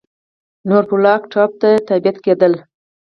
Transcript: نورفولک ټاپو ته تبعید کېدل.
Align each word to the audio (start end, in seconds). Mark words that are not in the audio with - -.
نورفولک 0.69 1.21
ټاپو 1.31 1.57
ته 1.61 1.69
تبعید 1.87 2.17
کېدل. 2.25 2.53